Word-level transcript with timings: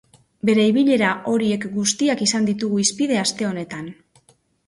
Bere 0.49 0.63
ibilera 0.69 1.09
horiek 1.33 1.67
guztiak 1.75 2.25
izan 2.27 2.49
ditugu 2.49 2.81
hizpide 2.85 3.19
aste 3.25 3.49
honetan. 3.51 3.93